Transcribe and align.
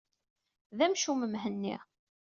D 0.77 0.79
amcum, 0.85 1.21
Mhenni. 1.31 1.75